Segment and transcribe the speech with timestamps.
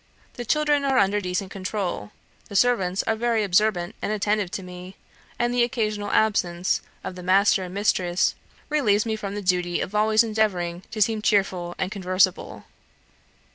[0.33, 2.09] The children are under decent control,
[2.49, 4.95] the servants are very observant and attentive to me,
[5.37, 8.33] and the occasional absence of the master and mistress
[8.67, 12.65] relieves me from the duty of always endeavouring to seem cheerful and conversable.